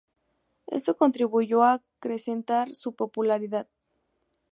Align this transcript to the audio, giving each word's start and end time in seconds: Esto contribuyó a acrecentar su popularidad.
Esto 0.65 0.97
contribuyó 0.97 1.61
a 1.61 1.73
acrecentar 1.73 2.73
su 2.73 2.95
popularidad. 2.95 3.67